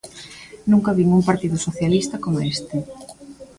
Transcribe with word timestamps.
Nunca 0.71 0.95
vin 0.97 1.09
un 1.17 1.27
Partido 1.29 1.55
Socialista 1.67 2.15
como 2.23 2.37
este. 2.53 2.77